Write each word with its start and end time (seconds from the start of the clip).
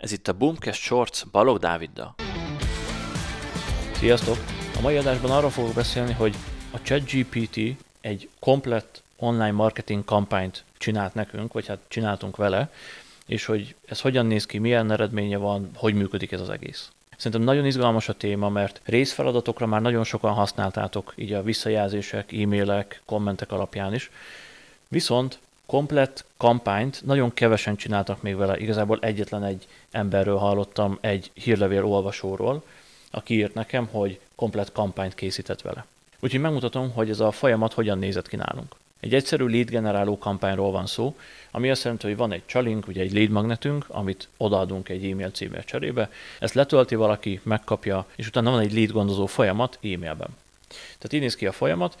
Ez 0.00 0.12
itt 0.12 0.28
a 0.28 0.32
Boomcast 0.32 0.80
Shorts 0.80 1.26
Balog 1.26 1.58
Dáviddal. 1.58 2.14
Sziasztok! 3.92 4.36
A 4.78 4.80
mai 4.80 4.96
adásban 4.96 5.30
arról 5.30 5.50
fogok 5.50 5.74
beszélni, 5.74 6.12
hogy 6.12 6.34
a 6.70 6.82
ChatGPT 6.82 7.60
egy 8.00 8.28
komplett 8.38 9.02
online 9.16 9.50
marketing 9.50 10.04
kampányt 10.04 10.64
csinált 10.78 11.14
nekünk, 11.14 11.52
vagy 11.52 11.66
hát 11.66 11.78
csináltunk 11.88 12.36
vele, 12.36 12.72
és 13.26 13.44
hogy 13.44 13.74
ez 13.86 14.00
hogyan 14.00 14.26
néz 14.26 14.46
ki, 14.46 14.58
milyen 14.58 14.90
eredménye 14.90 15.36
van, 15.36 15.70
hogy 15.74 15.94
működik 15.94 16.32
ez 16.32 16.40
az 16.40 16.50
egész. 16.50 16.90
Szerintem 17.16 17.42
nagyon 17.42 17.66
izgalmas 17.66 18.08
a 18.08 18.14
téma, 18.14 18.48
mert 18.48 18.80
részfeladatokra 18.84 19.66
már 19.66 19.80
nagyon 19.80 20.04
sokan 20.04 20.32
használtátok, 20.32 21.12
így 21.16 21.32
a 21.32 21.42
visszajelzések, 21.42 22.32
e-mailek, 22.32 23.02
kommentek 23.04 23.52
alapján 23.52 23.94
is. 23.94 24.10
Viszont 24.88 25.38
komplett 25.70 26.24
kampányt 26.36 27.02
nagyon 27.04 27.34
kevesen 27.34 27.76
csináltak 27.76 28.22
még 28.22 28.36
vele. 28.36 28.58
Igazából 28.58 28.98
egyetlen 29.00 29.44
egy 29.44 29.66
emberről 29.90 30.36
hallottam, 30.36 30.98
egy 31.00 31.30
hírlevél 31.34 31.84
olvasóról, 31.84 32.62
aki 33.10 33.34
írt 33.34 33.54
nekem, 33.54 33.86
hogy 33.86 34.20
komplett 34.34 34.72
kampányt 34.72 35.14
készített 35.14 35.60
vele. 35.60 35.84
Úgyhogy 36.20 36.40
megmutatom, 36.40 36.92
hogy 36.92 37.10
ez 37.10 37.20
a 37.20 37.30
folyamat 37.30 37.72
hogyan 37.72 37.98
nézett 37.98 38.28
ki 38.28 38.36
nálunk. 38.36 38.74
Egy 39.00 39.14
egyszerű 39.14 39.46
lead 39.46 39.70
generáló 39.70 40.18
kampányról 40.18 40.70
van 40.70 40.86
szó, 40.86 41.16
ami 41.50 41.70
azt 41.70 41.82
jelenti, 41.82 42.06
hogy 42.06 42.16
van 42.16 42.32
egy 42.32 42.46
csalink, 42.46 42.88
ugye 42.88 43.02
egy 43.02 43.12
lead 43.12 43.30
magnetünk, 43.30 43.84
amit 43.88 44.28
odaadunk 44.36 44.88
egy 44.88 45.10
e-mail 45.10 45.30
címmel 45.30 45.64
cserébe, 45.64 46.10
ezt 46.40 46.54
letölti 46.54 46.94
valaki, 46.94 47.40
megkapja, 47.42 48.06
és 48.16 48.26
utána 48.26 48.50
van 48.50 48.60
egy 48.60 48.72
lead 48.72 48.90
gondozó 48.90 49.26
folyamat 49.26 49.78
e-mailben. 49.82 50.36
Tehát 50.68 51.12
így 51.12 51.20
néz 51.20 51.36
ki 51.36 51.46
a 51.46 51.52
folyamat, 51.52 51.98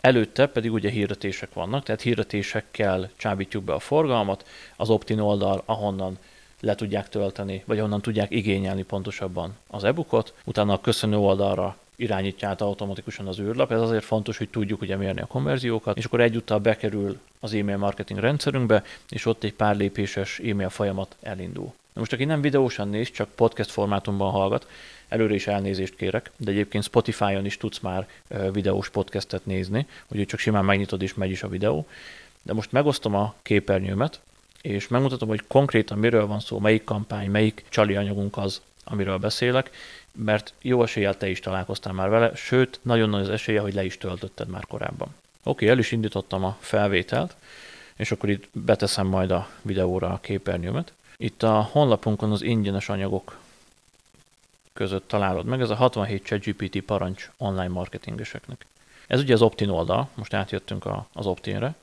Előtte 0.00 0.46
pedig 0.46 0.72
ugye 0.72 0.90
hirdetések 0.90 1.52
vannak, 1.52 1.82
tehát 1.84 2.00
hirdetésekkel 2.00 3.10
csábítjuk 3.16 3.64
be 3.64 3.72
a 3.72 3.78
forgalmat, 3.78 4.46
az 4.76 4.90
Optin 4.90 5.18
oldal, 5.18 5.62
ahonnan 5.64 6.18
le 6.60 6.74
tudják 6.74 7.08
tölteni, 7.08 7.62
vagy 7.66 7.80
onnan 7.80 8.02
tudják 8.02 8.30
igényelni 8.30 8.82
pontosabban 8.82 9.56
az 9.66 9.84
e-bookot, 9.84 10.34
utána 10.44 10.72
a 10.72 10.80
köszönő 10.80 11.16
oldalra 11.16 11.76
irányítja 11.96 12.48
át 12.48 12.60
automatikusan 12.60 13.26
az 13.26 13.38
űrlap. 13.38 13.72
Ez 13.72 13.80
azért 13.80 14.04
fontos, 14.04 14.38
hogy 14.38 14.48
tudjuk 14.48 14.80
ugye 14.80 14.96
mérni 14.96 15.20
a 15.20 15.26
konverziókat, 15.26 15.96
és 15.96 16.04
akkor 16.04 16.20
egyúttal 16.20 16.58
bekerül 16.58 17.18
az 17.40 17.54
e-mail 17.54 17.76
marketing 17.76 18.20
rendszerünkbe, 18.20 18.84
és 19.08 19.26
ott 19.26 19.44
egy 19.44 19.54
pár 19.54 19.76
lépéses 19.76 20.38
e-mail 20.38 20.68
folyamat 20.68 21.16
elindul. 21.22 21.72
Most 22.00 22.12
aki 22.12 22.24
nem 22.24 22.40
videósan 22.40 22.88
néz, 22.88 23.10
csak 23.10 23.28
podcast 23.34 23.70
formátumban 23.70 24.30
hallgat, 24.30 24.66
előre 25.08 25.34
is 25.34 25.46
elnézést 25.46 25.96
kérek, 25.96 26.30
de 26.36 26.50
egyébként 26.50 26.84
Spotify-on 26.84 27.44
is 27.44 27.56
tudsz 27.56 27.78
már 27.78 28.08
videós 28.52 28.90
podcastet 28.90 29.46
nézni, 29.46 29.86
úgyhogy 30.08 30.26
csak 30.26 30.40
simán 30.40 30.64
megnyitod 30.64 31.02
és 31.02 31.14
megy 31.14 31.30
is 31.30 31.42
a 31.42 31.48
videó. 31.48 31.86
De 32.42 32.52
most 32.52 32.72
megosztom 32.72 33.14
a 33.14 33.34
képernyőmet, 33.42 34.20
és 34.62 34.88
megmutatom, 34.88 35.28
hogy 35.28 35.42
konkrétan 35.46 35.98
miről 35.98 36.26
van 36.26 36.40
szó, 36.40 36.58
melyik 36.58 36.84
kampány, 36.84 37.30
melyik 37.30 37.64
csali 37.68 37.96
anyagunk 37.96 38.36
az, 38.36 38.60
amiről 38.84 39.18
beszélek, 39.18 39.70
mert 40.12 40.52
jó 40.62 40.82
eséllyel 40.82 41.16
te 41.16 41.28
is 41.28 41.40
találkoztál 41.40 41.92
már 41.92 42.08
vele, 42.08 42.34
sőt, 42.34 42.78
nagyon 42.82 43.08
nagy 43.08 43.22
az 43.22 43.30
esélye, 43.30 43.60
hogy 43.60 43.74
le 43.74 43.84
is 43.84 43.98
töltötted 43.98 44.48
már 44.48 44.66
korábban. 44.66 45.14
Oké, 45.42 45.68
el 45.68 45.78
is 45.78 45.92
indítottam 45.92 46.44
a 46.44 46.56
felvételt, 46.60 47.36
és 47.96 48.10
akkor 48.10 48.28
itt 48.28 48.48
beteszem 48.52 49.06
majd 49.06 49.30
a 49.30 49.48
videóra 49.62 50.08
a 50.08 50.20
képernyőmet. 50.20 50.92
Itt 51.22 51.42
a 51.42 51.68
honlapunkon 51.72 52.32
az 52.32 52.42
ingyenes 52.42 52.88
anyagok 52.88 53.38
között 54.72 55.08
találod 55.08 55.44
meg, 55.44 55.60
ez 55.60 55.70
a 55.70 55.74
67 55.74 56.24
ChatGPT 56.24 56.80
parancs 56.80 57.30
online 57.36 57.68
marketingeseknek. 57.68 58.66
Ez 59.06 59.20
ugye 59.20 59.34
az 59.34 59.42
Optin 59.42 59.68
oldal, 59.68 60.08
most 60.14 60.34
átjöttünk 60.34 60.84
a, 60.84 61.06
az 61.12 61.26
Optinre, 61.26 61.74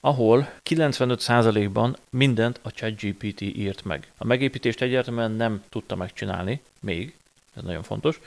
ahol 0.00 0.50
95%-ban 0.64 1.96
mindent 2.10 2.60
a 2.62 2.70
ChatGPT 2.70 3.40
írt 3.40 3.84
meg. 3.84 4.12
A 4.16 4.24
megépítést 4.24 4.80
egyértelműen 4.80 5.30
nem 5.30 5.64
tudta 5.68 5.96
megcsinálni, 5.96 6.60
még, 6.80 7.16
ez 7.54 7.62
nagyon 7.62 7.82
fontos, 7.82 8.20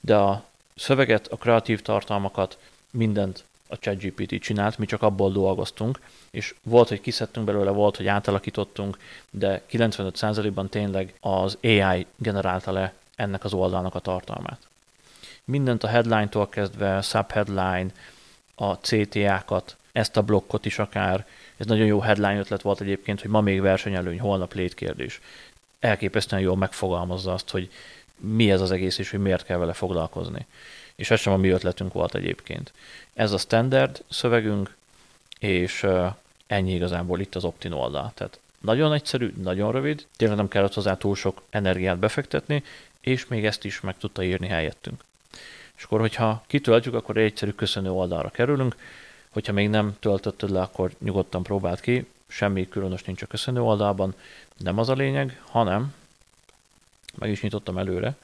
de 0.00 0.16
a 0.16 0.44
szöveget, 0.74 1.26
a 1.26 1.36
kreatív 1.36 1.82
tartalmakat, 1.82 2.58
mindent 2.90 3.44
a 3.72 3.78
ChatGPT 3.78 4.40
csinált, 4.40 4.78
mi 4.78 4.86
csak 4.86 5.02
abból 5.02 5.32
dolgoztunk, 5.32 6.00
és 6.30 6.54
volt, 6.62 6.88
hogy 6.88 7.00
kiszedtünk 7.00 7.46
belőle, 7.46 7.70
volt, 7.70 7.96
hogy 7.96 8.06
átalakítottunk, 8.06 8.98
de 9.30 9.62
95%-ban 9.70 10.68
tényleg 10.68 11.14
az 11.20 11.58
AI 11.62 12.06
generálta 12.16 12.72
le 12.72 12.92
ennek 13.16 13.44
az 13.44 13.52
oldalnak 13.52 13.94
a 13.94 13.98
tartalmát. 13.98 14.58
Mindent 15.44 15.84
a 15.84 15.88
headline-tól 15.88 16.48
kezdve, 16.48 17.00
subheadline, 17.00 17.86
a 18.54 18.74
CTA-kat, 18.74 19.76
ezt 19.92 20.16
a 20.16 20.22
blokkot 20.22 20.64
is 20.64 20.78
akár, 20.78 21.26
ez 21.56 21.66
nagyon 21.66 21.86
jó 21.86 22.00
headline 22.00 22.38
ötlet 22.38 22.62
volt 22.62 22.80
egyébként, 22.80 23.20
hogy 23.20 23.30
ma 23.30 23.40
még 23.40 23.60
versenyelőny, 23.60 24.20
holnap 24.20 24.54
létkérdés. 24.54 25.20
Elképesztően 25.80 26.42
jól 26.42 26.56
megfogalmazza 26.56 27.32
azt, 27.32 27.50
hogy 27.50 27.70
mi 28.16 28.50
ez 28.50 28.60
az 28.60 28.70
egész, 28.70 28.98
és 28.98 29.10
hogy 29.10 29.20
miért 29.20 29.44
kell 29.44 29.58
vele 29.58 29.72
foglalkozni. 29.72 30.46
És 30.94 31.10
ez 31.10 31.20
sem 31.20 31.32
a 31.32 31.36
mi 31.36 31.48
ötletünk 31.48 31.92
volt 31.92 32.14
egyébként. 32.14 32.72
Ez 33.14 33.32
a 33.32 33.38
standard 33.38 34.02
szövegünk, 34.08 34.74
és 35.38 35.86
ennyi 36.46 36.74
igazából 36.74 37.20
itt 37.20 37.34
az 37.34 37.44
Optin 37.44 37.72
oldal. 37.72 38.12
Tehát 38.14 38.38
nagyon 38.60 38.92
egyszerű, 38.92 39.32
nagyon 39.42 39.72
rövid, 39.72 40.06
tényleg 40.16 40.36
nem 40.36 40.48
kellett 40.48 40.74
hozzá 40.74 40.96
túl 40.96 41.14
sok 41.14 41.42
energiát 41.50 41.98
befektetni, 41.98 42.62
és 43.00 43.26
még 43.26 43.44
ezt 43.44 43.64
is 43.64 43.80
meg 43.80 43.96
tudta 43.98 44.22
írni 44.22 44.46
helyettünk. 44.46 45.04
És 45.76 45.82
akkor, 45.82 46.00
hogyha 46.00 46.44
kitöltjük, 46.46 46.94
akkor 46.94 47.16
egy 47.16 47.24
egyszerű 47.24 47.50
köszönő 47.50 47.90
oldalra 47.90 48.30
kerülünk, 48.30 48.76
hogyha 49.30 49.52
még 49.52 49.68
nem 49.68 49.96
töltötted 50.00 50.50
le, 50.50 50.60
akkor 50.60 50.92
nyugodtan 50.98 51.42
próbáld 51.42 51.80
ki, 51.80 52.06
semmi 52.26 52.68
különös 52.68 53.02
nincs 53.02 53.22
a 53.22 53.26
köszönő 53.26 53.60
oldalban, 53.60 54.14
nem 54.56 54.78
az 54.78 54.88
a 54.88 54.94
lényeg, 54.94 55.40
hanem, 55.44 55.94
meg 57.18 57.30
is 57.30 57.42
nyitottam 57.42 57.78
előre, 57.78 58.16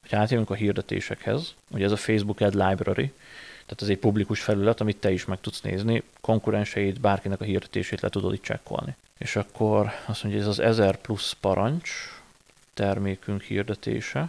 hogy 0.00 0.14
átjövünk 0.14 0.50
a 0.50 0.54
hirdetésekhez, 0.54 1.54
ugye 1.70 1.84
ez 1.84 1.92
a 1.92 1.96
Facebook 1.96 2.40
Ad 2.40 2.54
Library, 2.54 3.12
tehát 3.62 3.82
ez 3.82 3.88
egy 3.88 3.98
publikus 3.98 4.40
felület, 4.40 4.80
amit 4.80 4.96
te 4.96 5.10
is 5.10 5.24
meg 5.24 5.40
tudsz 5.40 5.60
nézni, 5.60 6.02
konkurenseid, 6.20 7.00
bárkinek 7.00 7.40
a 7.40 7.44
hirdetését 7.44 8.00
le 8.00 8.08
tudod 8.08 8.32
itt 8.32 8.42
csekkolni. 8.42 8.96
És 9.18 9.36
akkor 9.36 9.90
azt 10.06 10.22
mondja, 10.22 10.40
ez 10.40 10.46
az 10.46 10.58
1000 10.58 10.96
plusz 10.96 11.32
parancs, 11.32 11.90
termékünk 12.74 13.42
hirdetése, 13.42 14.28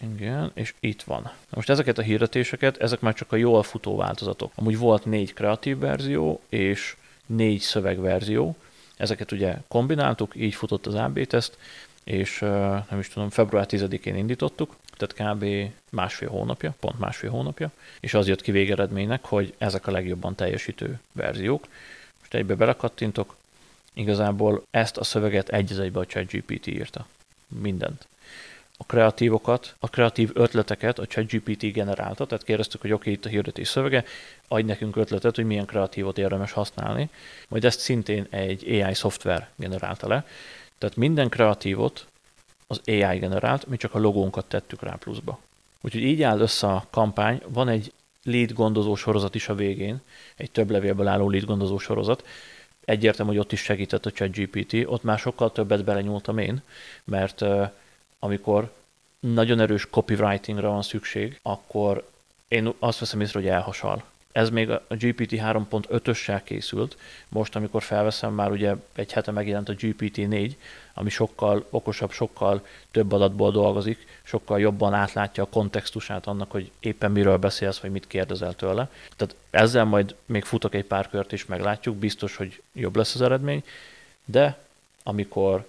igen, 0.00 0.50
és 0.54 0.74
itt 0.80 1.02
van. 1.02 1.22
Na 1.22 1.32
most 1.50 1.70
ezeket 1.70 1.98
a 1.98 2.02
hirdetéseket, 2.02 2.76
ezek 2.76 3.00
már 3.00 3.14
csak 3.14 3.32
a 3.32 3.36
jól 3.36 3.62
futó 3.62 3.96
változatok. 3.96 4.52
Amúgy 4.54 4.78
volt 4.78 5.04
négy 5.04 5.34
kreatív 5.34 5.78
verzió, 5.78 6.40
és 6.48 6.96
négy 7.26 7.60
szövegverzió. 7.60 8.56
Ezeket 8.96 9.32
ugye 9.32 9.56
kombináltuk, 9.68 10.32
így 10.36 10.54
futott 10.54 10.86
az 10.86 10.94
AB 10.94 11.26
teszt, 11.26 11.58
és 12.04 12.38
nem 12.90 12.98
is 12.98 13.08
tudom, 13.08 13.30
február 13.30 13.66
10-én 13.68 14.16
indítottuk, 14.16 14.76
tehát 14.96 15.34
kb. 15.34 15.72
másfél 15.90 16.28
hónapja, 16.28 16.74
pont 16.80 16.98
másfél 16.98 17.30
hónapja, 17.30 17.70
és 18.00 18.14
az 18.14 18.28
jött 18.28 18.42
ki 18.42 18.50
végeredménynek, 18.50 19.24
hogy 19.24 19.54
ezek 19.58 19.86
a 19.86 19.90
legjobban 19.90 20.34
teljesítő 20.34 21.00
verziók. 21.12 21.66
Most 22.18 22.34
egybe 22.34 22.54
belekattintok, 22.54 23.36
igazából 23.92 24.62
ezt 24.70 24.96
a 24.96 25.04
szöveget 25.04 25.48
egy 25.48 25.80
egybe 25.80 26.00
a 26.00 26.06
ChatGPT 26.06 26.66
írta. 26.66 27.06
Mindent. 27.48 28.06
A 28.78 28.84
kreatívokat, 28.84 29.74
a 29.78 29.88
kreatív 29.88 30.30
ötleteket 30.34 30.98
a 30.98 31.06
ChatGPT 31.06 31.72
generálta, 31.72 32.26
tehát 32.26 32.44
kérdeztük, 32.44 32.80
hogy 32.80 32.92
oké, 32.92 33.00
okay, 33.00 33.12
itt 33.12 33.24
a 33.24 33.28
hirdetés 33.28 33.68
szövege, 33.68 34.04
adj 34.48 34.66
nekünk 34.66 34.96
ötletet, 34.96 35.36
hogy 35.36 35.44
milyen 35.44 35.66
kreatívot 35.66 36.18
érdemes 36.18 36.52
használni, 36.52 37.10
majd 37.48 37.64
ezt 37.64 37.80
szintén 37.80 38.26
egy 38.30 38.82
AI 38.82 38.94
szoftver 38.94 39.48
generálta 39.56 40.08
le. 40.08 40.26
Tehát 40.78 40.96
minden 40.96 41.28
kreatívot 41.28 42.06
az 42.66 42.80
AI 42.86 43.18
generált, 43.18 43.66
mi 43.66 43.76
csak 43.76 43.94
a 43.94 43.98
logónkat 43.98 44.44
tettük 44.44 44.82
rá 44.82 44.96
pluszba. 44.98 45.38
Úgyhogy 45.80 46.02
így 46.02 46.22
áll 46.22 46.40
össze 46.40 46.66
a 46.66 46.86
kampány, 46.90 47.42
van 47.48 47.68
egy 47.68 47.92
lead 48.22 48.52
gondozó 48.52 48.94
sorozat 48.94 49.34
is 49.34 49.48
a 49.48 49.54
végén, 49.54 50.00
egy 50.36 50.50
több 50.50 50.70
levélből 50.70 51.06
álló 51.06 51.30
lead 51.30 51.44
gondozó 51.44 51.78
sorozat, 51.78 52.26
egyértelmű, 52.84 53.30
hogy 53.30 53.40
ott 53.40 53.52
is 53.52 53.60
segített 53.60 54.06
a 54.06 54.10
ChatGPT, 54.10 54.74
ott 54.86 55.02
már 55.02 55.18
sokkal 55.18 55.52
többet 55.52 55.84
belenyúltam 55.84 56.38
én, 56.38 56.62
mert 57.04 57.44
amikor 58.26 58.72
nagyon 59.20 59.60
erős 59.60 59.86
copywritingra 59.90 60.68
van 60.68 60.82
szükség, 60.82 61.38
akkor 61.42 62.08
én 62.48 62.72
azt 62.78 62.98
veszem 62.98 63.20
észre, 63.20 63.40
hogy 63.40 63.48
elhasal. 63.48 64.04
Ez 64.32 64.50
még 64.50 64.70
a 64.70 64.82
GPT 64.88 65.30
3.5-össel 65.30 66.40
készült, 66.44 66.96
most 67.28 67.56
amikor 67.56 67.82
felveszem, 67.82 68.32
már 68.32 68.50
ugye 68.50 68.74
egy 68.94 69.12
hete 69.12 69.30
megjelent 69.30 69.68
a 69.68 69.74
GPT-4, 69.74 70.52
ami 70.94 71.10
sokkal 71.10 71.66
okosabb, 71.70 72.10
sokkal 72.10 72.66
több 72.90 73.12
adatból 73.12 73.50
dolgozik, 73.50 74.06
sokkal 74.22 74.60
jobban 74.60 74.94
átlátja 74.94 75.42
a 75.42 75.48
kontextusát 75.50 76.26
annak, 76.26 76.50
hogy 76.50 76.70
éppen 76.80 77.12
miről 77.12 77.36
beszélsz, 77.36 77.78
vagy 77.78 77.90
mit 77.90 78.06
kérdezel 78.06 78.54
tőle. 78.54 78.90
Tehát 79.16 79.36
ezzel 79.50 79.84
majd 79.84 80.14
még 80.26 80.44
futok 80.44 80.74
egy 80.74 80.84
pár 80.84 81.08
kört 81.08 81.32
is 81.32 81.46
meglátjuk, 81.46 81.96
biztos, 81.96 82.36
hogy 82.36 82.62
jobb 82.72 82.96
lesz 82.96 83.14
az 83.14 83.22
eredmény, 83.22 83.64
de 84.24 84.58
amikor 85.02 85.66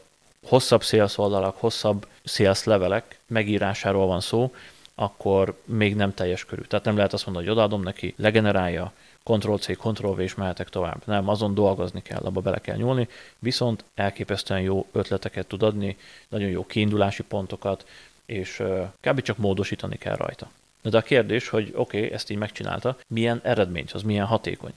hosszabb 0.48 0.84
sales 0.84 1.18
oldalak, 1.18 1.60
hosszabb 1.60 2.08
sales 2.28 2.64
levelek 2.64 3.20
megírásáról 3.28 4.08
van 4.08 4.22
szó, 4.22 4.54
akkor 4.96 5.58
még 5.66 5.96
nem 5.96 6.14
teljes 6.14 6.46
körű. 6.46 6.62
Tehát 6.62 6.86
nem 6.86 6.96
lehet 6.96 7.14
azt 7.14 7.26
mondani, 7.26 7.46
hogy 7.46 7.56
odaadom 7.56 7.84
neki, 7.84 8.14
legenerálja, 8.18 8.94
Ctrl-C, 9.24 9.78
Ctrl-V 9.78 10.20
és 10.20 10.36
mehetek 10.36 10.70
tovább. 10.70 11.02
Nem, 11.06 11.30
azon 11.30 11.54
dolgozni 11.54 12.02
kell, 12.02 12.22
abba 12.24 12.42
bele 12.42 12.60
kell 12.60 12.76
nyúlni, 12.76 13.08
viszont 13.40 13.84
elképesztően 13.96 14.62
jó 14.62 14.88
ötleteket 14.92 15.48
tud 15.48 15.64
adni, 15.64 15.98
nagyon 16.30 16.50
jó 16.50 16.66
kiindulási 16.66 17.24
pontokat, 17.24 17.88
és 18.26 18.64
kb. 19.02 19.22
csak 19.22 19.38
módosítani 19.38 19.98
kell 19.98 20.16
rajta. 20.16 20.50
De 20.82 20.98
a 20.98 21.02
kérdés, 21.02 21.50
hogy 21.50 21.72
oké, 21.76 21.98
okay, 21.98 22.12
ezt 22.12 22.30
így 22.30 22.38
megcsinálta, 22.38 22.98
milyen 23.08 23.40
eredményt 23.44 23.92
az, 23.92 24.02
milyen 24.02 24.26
hatékony. 24.26 24.74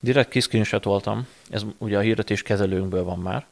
Direkt 0.00 0.28
kiszcreenshotoltam, 0.28 1.26
ez 1.50 1.64
ugye 1.78 1.96
a 1.96 2.00
hirdetés 2.00 2.42
kezelőnkből 2.42 3.04
van 3.04 3.18
már, 3.18 3.46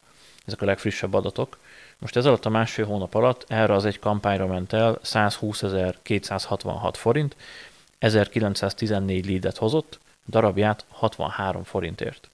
ezek 0.46 0.62
a 0.62 0.64
legfrissebb 0.64 1.14
adatok. 1.14 1.58
Most 1.98 2.16
ez 2.16 2.26
alatt 2.26 2.46
a 2.46 2.50
másfél 2.50 2.86
hónap 2.86 3.14
alatt 3.14 3.44
erre 3.48 3.74
az 3.74 3.84
egy 3.84 3.98
kampányra 3.98 4.46
ment 4.46 4.72
el 4.72 4.98
120.266 5.04 6.92
forint, 6.96 7.36
1914 7.98 9.26
leadet 9.26 9.56
hozott, 9.56 9.98
darabját 10.28 10.84
63 10.88 11.64
forintért. 11.64 12.28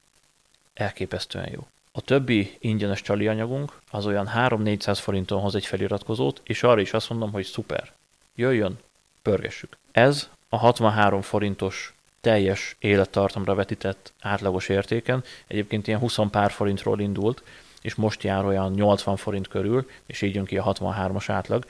Elképesztően 0.75 1.49
jó. 1.52 1.66
A 1.93 2.00
többi 2.00 2.56
ingyenes 2.58 3.02
csali 3.02 3.28
anyagunk 3.28 3.72
az 3.90 4.06
olyan 4.06 4.31
3-400 4.37 4.99
forinton 5.00 5.40
hoz 5.40 5.55
egy 5.55 5.66
feliratkozót, 5.66 6.40
és 6.44 6.62
arra 6.62 6.81
is 6.81 6.93
azt 6.93 7.10
mondom, 7.10 7.32
hogy 7.32 7.44
szuper. 7.44 7.93
Jöjjön, 8.34 8.78
pörgessük. 9.22 9.76
Ez 9.93 10.28
a 10.49 10.56
63 10.56 11.22
forintos 11.22 11.94
teljes 12.20 12.76
élettartamra 12.78 13.55
vetített 13.55 14.12
átlagos 14.20 14.69
értéken, 14.69 15.25
egyébként 15.46 15.87
ilyen 15.87 15.99
20 15.99 16.19
pár 16.31 16.50
forintról 16.50 17.00
indult, 17.00 17.43
és 17.83 17.95
most 17.95 18.23
jár 18.23 18.45
olyan 18.45 18.73
80 18.73 19.17
forint 19.17 19.49
körül, 19.49 19.91
és 20.07 20.23
így 20.23 20.35
jön 20.35 20.45
ki 20.45 20.59
a 20.59 20.73
63-as 20.73 21.25
átlag, 21.27 21.67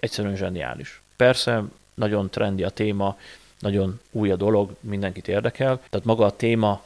egyszerűen 0.00 0.36
zseniális. 0.36 1.00
Persze 1.16 1.62
nagyon 1.94 2.30
trendi 2.30 2.62
a 2.62 2.70
téma, 2.70 3.16
nagyon 3.58 4.00
új 4.10 4.30
a 4.30 4.36
dolog, 4.36 4.74
mindenkit 4.80 5.28
érdekel, 5.28 5.80
tehát 5.90 6.06
maga 6.06 6.24
a 6.24 6.36
téma 6.36 6.82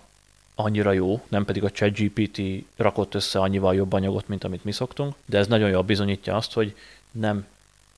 annyira 0.54 0.92
jó, 0.92 1.20
nem 1.28 1.44
pedig 1.44 1.64
a 1.64 1.70
ChatGPT 1.70 2.40
rakott 2.76 3.14
össze 3.14 3.38
annyival 3.38 3.74
jobb 3.74 3.92
anyagot, 3.92 4.28
mint 4.28 4.44
amit 4.44 4.64
mi 4.64 4.72
szoktunk, 4.72 5.14
de 5.24 5.38
ez 5.38 5.46
nagyon 5.46 5.70
jól 5.70 5.82
bizonyítja 5.82 6.36
azt, 6.36 6.52
hogy 6.52 6.74
nem 7.10 7.46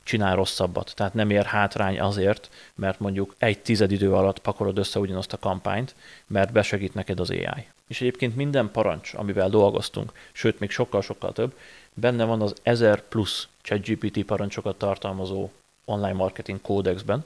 csinál 0.09 0.37
rosszabbat. 0.37 0.93
Tehát 0.97 1.15
nem 1.15 1.31
ér 1.31 1.45
hátrány 1.45 2.01
azért, 2.01 2.51
mert 2.75 3.01
mondjuk 3.01 3.35
egy 3.39 3.59
tized 3.59 3.93
idő 3.93 4.15
alatt 4.15 4.39
pakolod 4.39 4.79
össze 4.79 4.99
ugyanazt 4.99 5.33
a 5.33 5.39
kampányt, 5.39 5.95
mert 6.27 6.53
besegít 6.53 6.95
neked 6.95 7.21
az 7.21 7.31
AI. 7.31 7.67
És 7.89 8.01
egyébként 8.01 8.37
minden 8.37 8.71
parancs, 8.71 9.15
amivel 9.15 9.49
dolgoztunk, 9.49 10.13
sőt 10.33 10.59
még 10.59 10.71
sokkal-sokkal 10.71 11.33
több, 11.33 11.55
benne 11.95 12.25
van 12.25 12.43
az 12.43 12.55
1000 12.63 13.03
plusz 13.09 13.49
ChatGPT 13.63 14.25
parancsokat 14.25 14.79
tartalmazó 14.79 15.51
online 15.85 16.13
marketing 16.13 16.61
kódexben, 16.61 17.25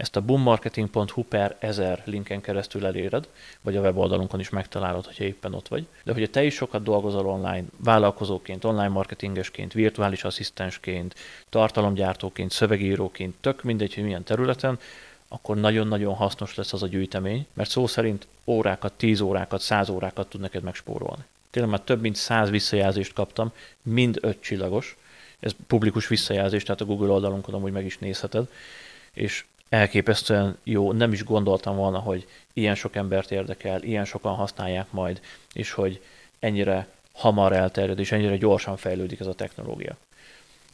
ezt 0.00 0.16
a 0.16 0.20
boommarketing.hu 0.20 1.22
per 1.22 1.56
1000 1.58 2.02
linken 2.04 2.40
keresztül 2.40 2.86
eléred, 2.86 3.28
vagy 3.60 3.76
a 3.76 3.80
weboldalunkon 3.80 4.40
is 4.40 4.48
megtalálod, 4.48 5.06
hogyha 5.06 5.24
éppen 5.24 5.54
ott 5.54 5.68
vagy. 5.68 5.86
De 6.04 6.12
hogyha 6.12 6.28
te 6.30 6.44
is 6.44 6.54
sokat 6.54 6.82
dolgozol 6.82 7.26
online, 7.26 7.64
vállalkozóként, 7.76 8.64
online 8.64 8.88
marketingesként, 8.88 9.72
virtuális 9.72 10.24
asszisztensként, 10.24 11.14
tartalomgyártóként, 11.48 12.50
szövegíróként, 12.50 13.34
tök 13.40 13.62
mindegy, 13.62 13.94
hogy 13.94 14.04
milyen 14.04 14.24
területen, 14.24 14.78
akkor 15.28 15.56
nagyon-nagyon 15.56 16.14
hasznos 16.14 16.54
lesz 16.54 16.72
az 16.72 16.82
a 16.82 16.86
gyűjtemény, 16.86 17.46
mert 17.52 17.70
szó 17.70 17.86
szerint 17.86 18.26
órákat, 18.44 18.92
10 18.92 19.20
órákat, 19.20 19.60
100 19.60 19.88
órákat 19.88 20.28
tud 20.28 20.40
neked 20.40 20.62
megspórolni. 20.62 21.22
Tényleg 21.50 21.72
már 21.72 21.80
több 21.80 22.00
mint 22.00 22.16
100 22.16 22.50
visszajelzést 22.50 23.12
kaptam, 23.12 23.52
mind 23.82 24.18
öt 24.20 24.40
csillagos, 24.40 24.96
ez 25.40 25.52
publikus 25.66 26.08
visszajelzés, 26.08 26.62
tehát 26.62 26.80
a 26.80 26.84
Google 26.84 27.10
oldalunkon 27.10 27.54
amúgy 27.54 27.72
meg 27.72 27.84
is 27.84 27.98
nézheted, 27.98 28.48
és 29.12 29.44
elképesztően 29.70 30.58
jó, 30.62 30.92
nem 30.92 31.12
is 31.12 31.24
gondoltam 31.24 31.76
volna, 31.76 31.98
hogy 31.98 32.26
ilyen 32.52 32.74
sok 32.74 32.96
embert 32.96 33.30
érdekel, 33.30 33.82
ilyen 33.82 34.04
sokan 34.04 34.34
használják 34.34 34.90
majd, 34.90 35.20
és 35.52 35.72
hogy 35.72 36.02
ennyire 36.38 36.86
hamar 37.12 37.52
elterjed, 37.52 37.98
és 37.98 38.12
ennyire 38.12 38.36
gyorsan 38.36 38.76
fejlődik 38.76 39.20
ez 39.20 39.26
a 39.26 39.34
technológia. 39.34 39.96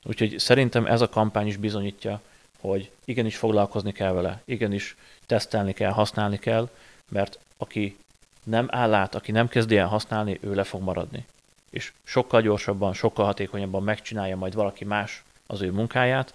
Úgyhogy 0.04 0.38
szerintem 0.38 0.86
ez 0.86 1.00
a 1.00 1.08
kampány 1.08 1.46
is 1.46 1.56
bizonyítja, 1.56 2.20
hogy 2.60 2.90
igenis 3.04 3.36
foglalkozni 3.36 3.92
kell 3.92 4.12
vele, 4.12 4.42
igenis 4.44 4.96
tesztelni 5.26 5.72
kell, 5.72 5.90
használni 5.90 6.38
kell, 6.38 6.68
mert 7.08 7.38
aki 7.56 7.96
nem 8.44 8.66
áll 8.70 8.94
át, 8.94 9.14
aki 9.14 9.32
nem 9.32 9.48
kezdi 9.48 9.76
el 9.76 9.86
használni, 9.86 10.38
ő 10.40 10.54
le 10.54 10.64
fog 10.64 10.82
maradni. 10.82 11.26
És 11.70 11.92
sokkal 12.04 12.42
gyorsabban, 12.42 12.94
sokkal 12.94 13.24
hatékonyabban 13.24 13.82
megcsinálja 13.82 14.36
majd 14.36 14.54
valaki 14.54 14.84
más 14.84 15.24
az 15.46 15.60
ő 15.60 15.70
munkáját, 15.70 16.34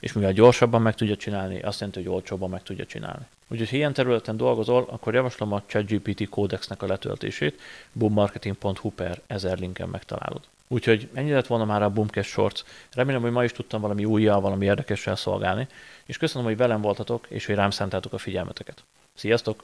és 0.00 0.12
mivel 0.12 0.32
gyorsabban 0.32 0.82
meg 0.82 0.94
tudja 0.94 1.16
csinálni, 1.16 1.60
azt 1.60 1.80
jelenti, 1.80 2.02
hogy 2.02 2.12
olcsóbban 2.12 2.50
meg 2.50 2.62
tudja 2.62 2.86
csinálni. 2.86 3.26
Úgyhogy 3.48 3.70
ha 3.70 3.76
ilyen 3.76 3.92
területen 3.92 4.36
dolgozol, 4.36 4.86
akkor 4.90 5.14
javaslom 5.14 5.52
a 5.52 5.62
ChatGPT 5.66 6.28
kódexnek 6.28 6.82
a 6.82 6.86
letöltését, 6.86 7.60
boommarketing.hu 7.92 8.90
per 8.90 9.20
1000 9.26 9.58
linken 9.58 9.88
megtalálod. 9.88 10.40
Úgyhogy 10.68 11.08
ennyi 11.14 11.30
lett 11.30 11.46
volna 11.46 11.64
már 11.64 11.82
a 11.82 11.90
Boomcast 11.90 12.30
Shorts. 12.30 12.64
Remélem, 12.92 13.20
hogy 13.20 13.30
ma 13.30 13.44
is 13.44 13.52
tudtam 13.52 13.80
valami 13.80 14.04
újjal, 14.04 14.40
valami 14.40 14.64
érdekessel 14.64 15.16
szolgálni, 15.16 15.66
és 16.06 16.16
köszönöm, 16.16 16.46
hogy 16.46 16.56
velem 16.56 16.80
voltatok, 16.80 17.26
és 17.28 17.46
hogy 17.46 17.54
rám 17.54 17.70
szántátok 17.70 18.12
a 18.12 18.18
figyelmeteket. 18.18 18.82
Sziasztok! 19.14 19.62